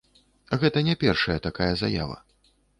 [0.63, 2.21] Гэта не першая такая заява.